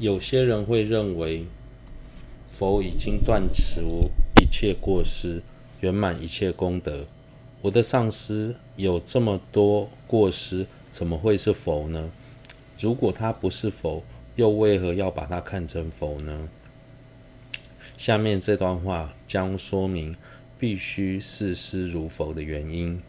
[0.00, 1.44] 有些人会认为，
[2.48, 4.08] 佛已经断除
[4.40, 5.42] 一切过失，
[5.80, 7.04] 圆满一切功德。
[7.60, 12.10] 我的上师有这么多过失，怎么会是佛呢？
[12.78, 14.02] 如果他不是佛，
[14.36, 16.48] 又为何要把他看成佛呢？
[17.98, 20.16] 下面这段话将说明
[20.58, 23.02] 必须视师如佛的原因。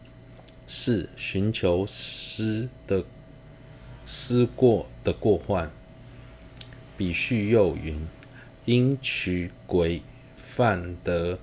[0.66, 3.02] 四、寻求师的
[4.04, 5.70] 师过的过患。
[6.96, 8.06] 比序又云：
[8.64, 10.02] 因取轨
[10.36, 11.38] 犯得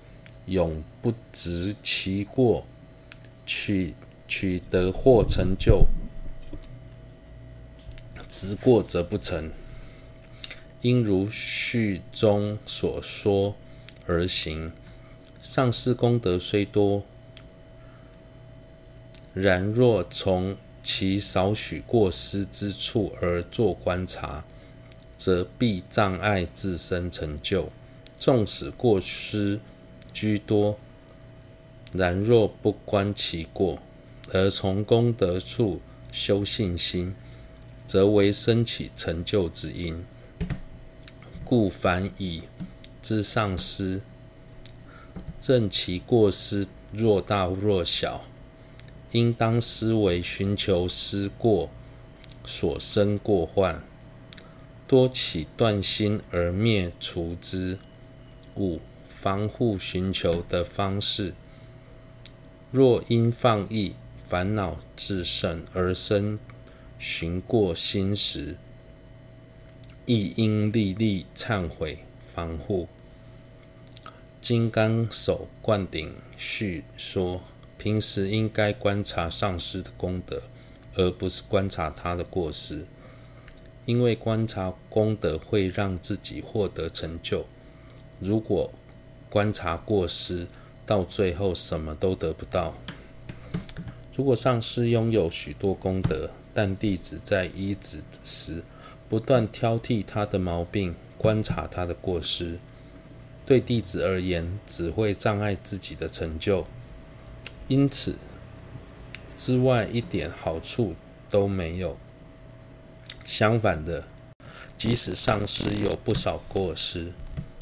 [0.45, 2.65] 永不执其过，
[3.45, 3.93] 取
[4.27, 5.85] 取得或成就，
[8.27, 9.51] 执过则不成。
[10.81, 13.55] 应如序中所说
[14.05, 14.71] 而行。
[15.41, 17.03] 上师功德虽多，
[19.33, 24.45] 然若从其少许过失之处而作观察，
[25.19, 27.69] 则必障碍自身成就。
[28.17, 29.59] 纵使过失
[30.11, 30.79] 居多，
[31.93, 33.79] 然若不观其过，
[34.33, 37.13] 而从功德处修信心，
[37.85, 40.03] 则为生起成就之因。
[41.43, 42.43] 故凡以
[43.01, 44.01] 知上师，
[45.41, 48.23] 任其过失若大若小，
[49.11, 51.69] 应当思维寻求思过
[52.45, 53.81] 所生过患。
[54.89, 57.77] 多起断心而灭除之。
[58.55, 61.35] 五、防护寻求的方式：
[62.71, 63.93] 若因放逸、
[64.27, 66.39] 烦恼自胜而生
[66.97, 68.57] 寻过心时，
[70.07, 71.99] 亦应历历忏悔
[72.33, 72.87] 防护。
[74.41, 77.43] 金刚手灌顶序说：
[77.77, 80.41] 平时应该观察上师的功德，
[80.95, 82.87] 而不是观察他的过失。
[83.89, 87.47] 因为观察功德会让自己获得成就，
[88.19, 88.71] 如果
[89.31, 90.45] 观察过失，
[90.85, 92.75] 到最后什么都得不到。
[94.15, 98.61] 如果上师拥有许多功德，但弟子在依止时
[99.09, 102.59] 不断挑剔他的毛病，观察他的过失，
[103.43, 106.67] 对弟子而言只会障碍自己的成就，
[107.67, 108.17] 因此
[109.35, 110.93] 之外一点好处
[111.27, 111.97] 都没有。
[113.29, 114.05] 相反的，
[114.75, 117.11] 即使上师有不少过失，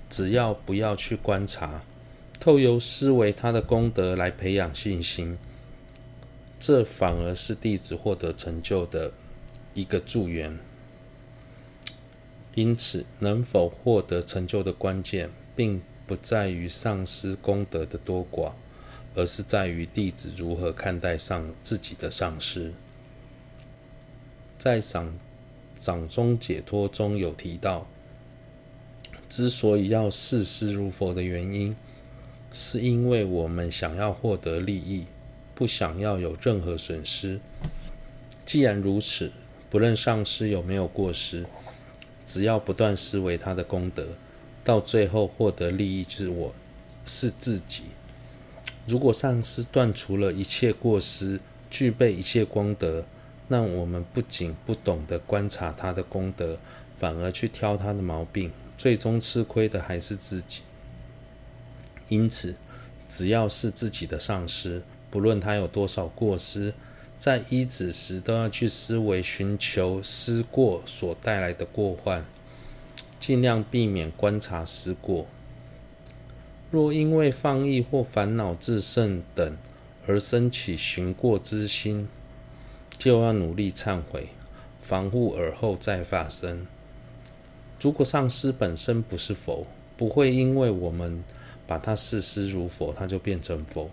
[0.10, 1.82] 只要不要去观察，
[2.40, 5.38] 透由思维他的功德来培养信心，
[6.58, 9.12] 这反而是弟子获得成就的
[9.74, 10.58] 一个助缘。
[12.56, 18.54] 因此，能否获得成就的关键，并不在于上师功德的多寡，
[19.16, 22.72] 而是在于弟子如何看待上自己的上师。
[24.58, 25.14] 在上。
[25.80, 27.88] 掌中解脱中有提到，
[29.30, 31.76] 之所以要视师如佛的原因，
[32.52, 35.06] 是因为我们想要获得利益，
[35.54, 37.40] 不想要有任何损失。
[38.46, 39.32] 既然如此，
[39.70, 41.46] 不论上师有没有过失，
[42.26, 44.08] 只要不断思维他的功德，
[44.64, 46.54] 到最后获得利益就是我，
[47.06, 47.84] 是自己。
[48.88, 53.06] 如果上师断除了一切过失，具备一切功德。
[53.50, 56.58] 那我们不仅不懂得观察他的功德，
[57.00, 60.62] 反而去挑他的毛病，最终吃亏的还是自己。
[62.10, 62.56] 因此，
[63.08, 66.74] 只要是自己的上司，不论他有多少过失，
[67.18, 72.26] 在依止时都要去思维寻求师过所带来的过患，
[73.20, 75.26] 尽量避免观察师过。
[76.70, 79.58] 若因为放逸或烦恼自胜等
[80.06, 82.10] 而生起寻过之心，
[82.98, 84.30] 就要努力忏悔，
[84.80, 86.66] 防护而后再发生。
[87.80, 91.24] 如果上师本身不是佛，不会因为我们
[91.68, 93.92] 把他视师如佛，他就变成佛。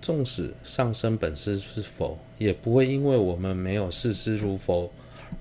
[0.00, 4.90] 纵使上身本身是佛，也不会因为我们没有视师如佛，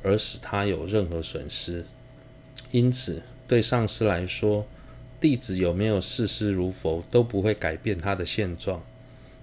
[0.04, 1.84] 而使他有任何损失。
[2.70, 4.68] 因此，对上师来说，
[5.20, 8.84] 弟子有没有视师如佛，都不会改变他的现状。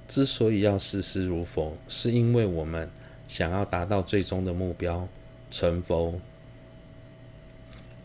[0.07, 2.89] 之所以要视师如佛，是因为我们。
[3.29, 5.07] 想要达到最终的目标，
[5.51, 6.19] 成佛，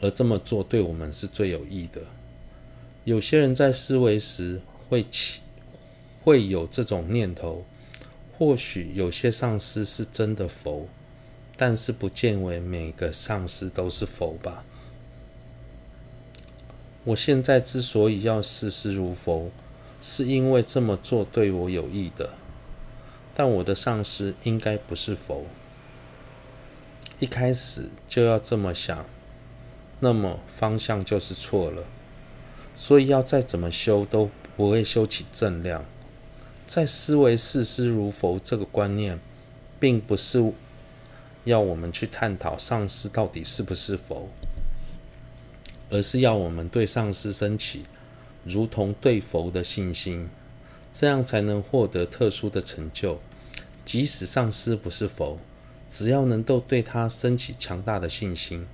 [0.02, 2.02] 而这么做对我们是最有益的。
[3.06, 5.42] 有些人在思维时会起，
[6.22, 7.64] 会有这种念头：
[8.38, 10.88] 或许有些上师是真的佛，
[11.56, 14.66] 但是不见为每个上师都是佛吧？
[17.06, 19.52] 我现在之所以要视师如佛，
[20.02, 22.34] 是因为这么做对我有益的。
[23.36, 25.46] 但我的上师应该不是佛，
[27.20, 29.06] 一开始就要这么想，
[30.00, 31.84] 那么方向就是错了。
[32.76, 35.86] 所以要再怎么修都不会修起正量。
[36.66, 39.20] 在思维视师如佛这个观念，
[39.80, 40.54] 并不是
[41.44, 44.30] 要我们去探讨上师到底是不是佛，
[45.90, 47.86] 而是要我们对上师升起
[48.44, 50.30] 如同对佛的信心，
[50.94, 53.20] 这样才能获得特殊的成就。
[53.84, 55.40] 即使上师不是佛，
[55.90, 58.66] 只要能够对他升起强大的信心，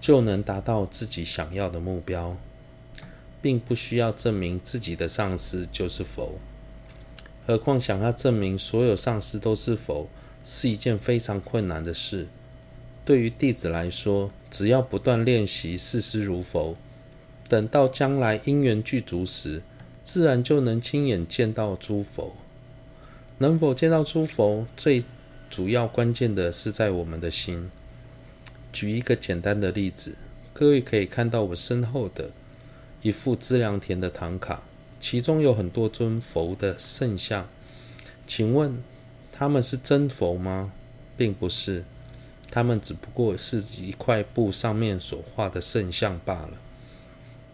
[0.00, 2.38] 就能达到自己想要的目标，
[3.42, 6.38] 并不需要证明自己的上师就是佛。
[7.46, 10.08] 何况想要证明所有上师都是佛，
[10.44, 12.28] 是一件非常困难的事。
[13.04, 16.76] 对于弟子来说，只要不断练习视师如佛，
[17.48, 19.62] 等到将来因缘具足时，
[20.08, 22.34] 自然就能亲眼见到诸佛。
[23.36, 25.04] 能否见到诸佛，最
[25.50, 27.70] 主要关键的是在我们的心。
[28.72, 30.16] 举一个简单的例子，
[30.54, 32.30] 各位可以看到我身后的
[33.02, 34.62] 一副资粮田的唐卡，
[34.98, 37.46] 其中有很多尊佛的圣像。
[38.26, 38.82] 请问
[39.30, 40.72] 他们是真佛吗？
[41.18, 41.84] 并不是，
[42.50, 46.52] 他们只不过是一块布上面所画的圣像罢了。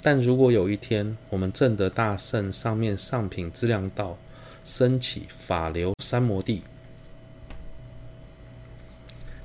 [0.06, 4.19] 但如果有一天我们正得大圣上面上品资粮道，
[4.62, 6.61] 升起法流三摩地，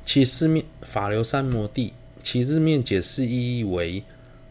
[0.03, 4.03] 其字面法流三摩地，其字面解释意义为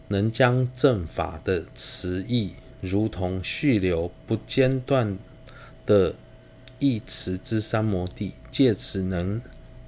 [0.09, 5.19] 能将正法的词义，如同续流不间断
[5.85, 6.15] 的
[6.79, 9.43] 义词之三摩地，借此能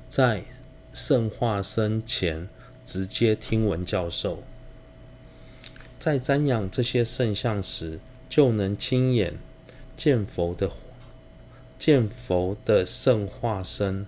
[0.06, 0.44] 在
[0.92, 2.46] 圣化身前
[2.84, 4.42] 直接听闻教授，
[6.00, 9.34] 在瞻仰这些圣像时，就能亲眼。
[9.94, 10.70] 见佛的
[11.78, 14.06] 见佛的圣化身，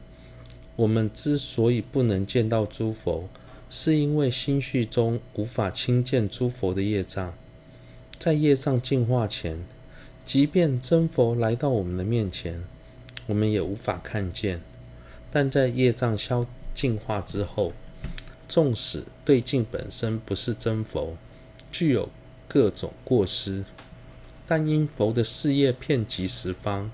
[0.76, 3.28] 我们之所以不能见到诸佛，
[3.68, 7.34] 是因为心绪中无法亲见诸佛的业障。
[8.18, 9.62] 在业障净化前，
[10.24, 12.64] 即便真佛来到我们的面前，
[13.26, 14.62] 我们也无法看见。
[15.30, 17.74] 但在业障消净化之后，
[18.48, 21.18] 纵使对境本身不是真佛，
[21.72, 22.10] 具有
[22.46, 23.64] 各种过失。
[24.46, 26.90] 但因佛的事业遍及十方，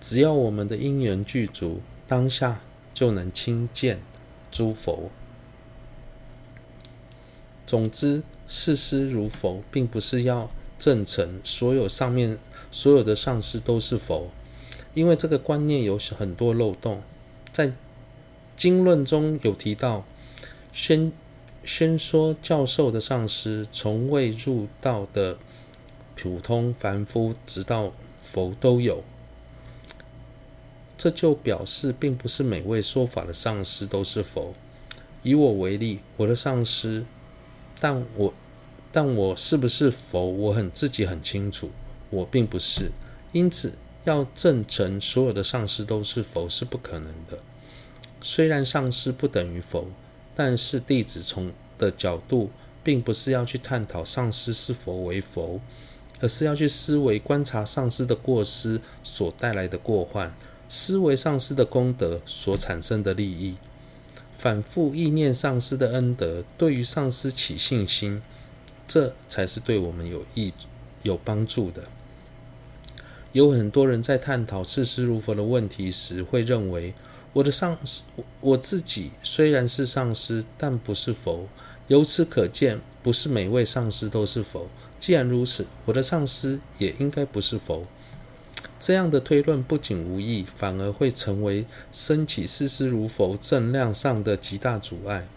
[0.00, 2.60] 只要我们的因缘具足，当下
[2.92, 4.00] 就能亲见
[4.50, 5.10] 诸佛。
[7.66, 12.38] 总之，事师如佛，并不是要证成所有上面
[12.70, 14.30] 所有的上师都是佛，
[14.94, 17.02] 因为这个观念有很多漏洞。
[17.52, 17.72] 在
[18.56, 20.04] 经论中有提到，
[20.72, 21.12] 宣
[21.68, 25.36] 宣说教授的上师，从未入道的。
[26.16, 27.92] 普通凡夫直到
[28.22, 29.04] 佛都有，
[30.96, 34.54] 这就表示并不是每位说法的上师都是佛。
[35.22, 37.04] 以我为例，我的上师，
[37.78, 38.32] 但我
[38.90, 41.70] 但我是不是佛，我很自己很清楚，
[42.08, 42.90] 我并不是。
[43.32, 43.74] 因此，
[44.04, 47.38] 要证成所有的上师都是佛是不可能的。
[48.22, 49.86] 虽然上师不等于佛，
[50.38, 52.50] 但是弟子从的角度，
[52.84, 55.60] 并不是要去探讨上师是否为佛。
[56.20, 60.34] 而是要去思维观察上师的过失所带来的过患，
[60.68, 63.54] 思维上师的功德所产生的利益，
[64.32, 68.20] 反复意念上师的恩德，对于上师起信心，
[68.88, 70.52] 这才是对我们有益、
[71.04, 71.84] 有帮助的。
[73.30, 76.94] 有很多人在探讨事师如佛的问题时，会认为
[77.34, 78.02] 我的上师，
[78.40, 81.48] 我自己虽然是上师，但不是佛。
[81.88, 84.68] 由此可见，不是每位上师都是佛。
[84.98, 87.86] 既然如此，我的上师也应该不是佛。
[88.80, 95.28] 这样的推论不仅无益，反而会成为升起事师如佛正量上的极大阻碍。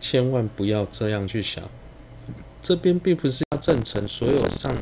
[0.00, 1.64] 千万不要这样去想。
[2.60, 4.76] 这边并不是要证成所有上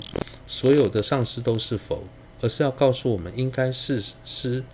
[0.46, 2.04] 所有的上师都是佛，
[2.40, 4.64] 而是要告诉我们应该是师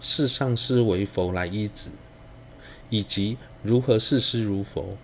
[0.00, 1.90] 视上师为佛来依止，
[2.90, 4.96] 以及如何事师如佛。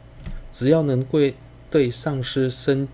[0.51, 1.35] 只要能贵。
[1.71, 2.87] 对上师生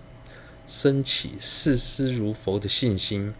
[0.65, 3.33] 升起事师如佛的信心，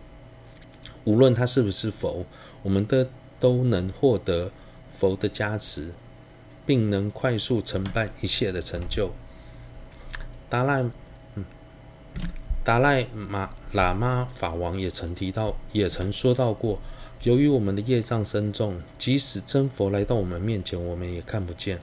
[1.06, 2.26] 无论他是不是佛，
[2.62, 3.08] 我们的
[3.40, 4.52] 都能获得
[4.92, 5.94] 佛的加持，
[6.66, 9.14] 并能快速承办一切的成就。
[10.50, 10.84] 达赖，
[11.36, 11.46] 嗯，
[12.66, 16.82] 达赖马喇嘛法王也曾提到，也曾说到过，
[17.24, 21.80] 由于我们的业障深重，即使真佛来到我们面前，我们也看不见，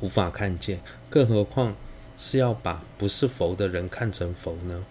[0.00, 1.74] 无法看见，更何况。
[2.20, 4.84] 是要把不是佛的人看成佛呢？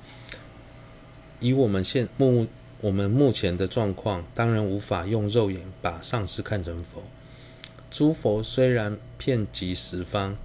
[1.42, 2.48] 以我们现目
[2.80, 7.04] 我们目前的状况，当然无法用肉眼把上师看成佛。
[7.92, 10.38] 诸佛虽然遍及十方，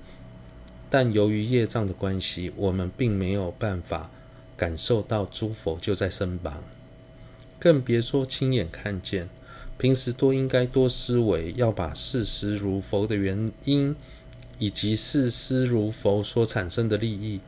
[0.90, 4.10] 但由于业障的关系，我们并没有办法
[4.56, 6.64] 感受到诸佛就在身旁，
[7.62, 9.28] 更别说亲眼看见。
[9.78, 13.94] 平时多应该多思维，要把视实如佛的原因，
[14.58, 17.38] 以及视实如佛所产生的利益，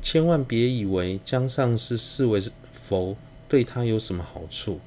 [0.00, 2.40] 千万别以为将上师视为
[2.72, 3.14] 佛
[3.46, 4.80] 对他有什么好处。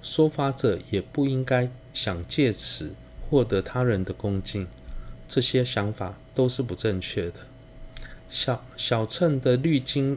[0.00, 2.94] 说法者也不应该想借此
[3.28, 4.68] 获得他人的恭敬，
[5.26, 7.34] 这些想法都是不正确的。
[8.30, 10.16] 小小乘的律经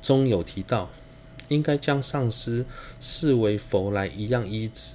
[0.00, 0.88] 中有提到，
[1.50, 2.64] 应该将上师
[3.00, 4.94] 视为佛来一样依止，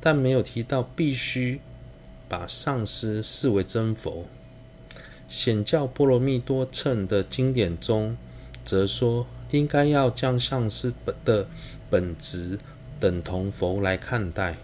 [0.00, 1.60] 但没有提到必须
[2.28, 4.26] 把上师视为真佛。
[5.26, 8.16] 显教波罗蜜多乘的经典中
[8.64, 10.92] 则说，应该要将上师
[11.24, 11.48] 的
[11.88, 12.58] 本质
[13.00, 14.58] 等同佛来看待，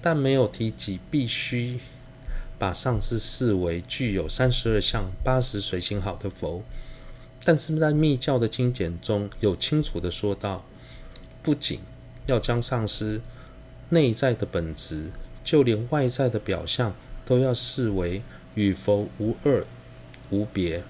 [0.00, 1.80] 但没有提及必须
[2.56, 6.62] 把上师视为具有三十二相、八十随行好的佛。
[7.48, 10.66] 但是在密教的经典中有清楚的说道，
[11.42, 11.80] 不仅
[12.26, 13.22] 要将上师
[13.88, 15.06] 内在的本质，
[15.42, 18.20] 就连外在的表象都要视为
[18.54, 19.66] 与佛无二
[20.28, 20.84] 无别。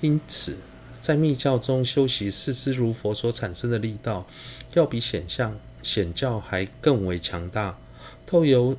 [0.00, 0.56] 因此，
[0.98, 4.26] 在密教中修习视之如佛所产生的力道，
[4.74, 7.78] 要比显相显教还更为强大。
[8.26, 8.76] 透由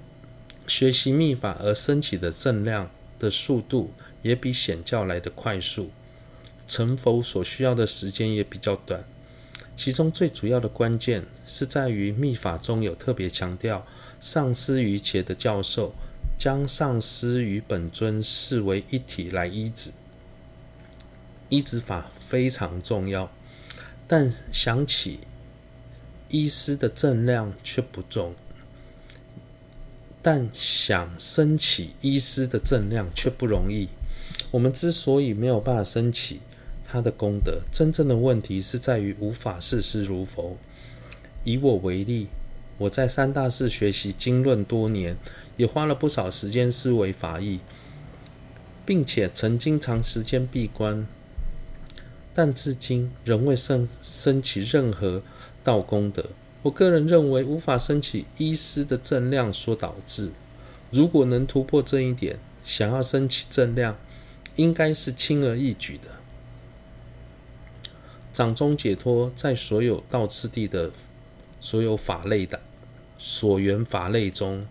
[0.68, 5.90] 学习密法而升起的正量的速度，也比显教来得快速。
[6.68, 9.04] 成佛所需要的时间也比较短。
[9.76, 13.86] 其中最主要的关键是在于密法中有特别强调，
[14.20, 15.94] 上师瑜伽的教授
[16.38, 19.92] 将上师与本尊视为一体来依止。
[21.50, 23.32] 依止法非常重要，
[24.08, 25.20] 但想起
[26.30, 28.34] 依师的正量却不重，
[30.22, 33.90] 但想升起依师的正量却不容易。
[34.52, 36.42] 我们之所以没有办法升起
[36.84, 40.58] 他的功德，真正的问题是在于无法视师如佛。
[41.44, 42.28] 以我为例，
[42.78, 45.18] 我在三大寺学习经论多年，
[45.58, 47.60] 也花了不少时间思维法义，
[48.86, 51.08] 并且曾经长时间闭关。
[52.34, 55.22] 但至今仍未升升起任何
[55.64, 56.26] 道功德。
[56.64, 60.32] 我个人认为无法升起依师的正量所导致。
[60.92, 63.98] 如果能突破这一点，想要升起正量，
[64.56, 66.23] 应该是轻而易举的。
[68.34, 70.92] 掌中解脱在所有道次第的
[71.60, 72.60] 所有法类的
[73.20, 74.68] 所缘法类中，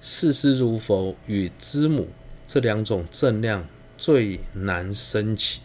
[0.00, 2.08] 视师如佛与知母
[2.48, 5.60] 这两种正量最难升起。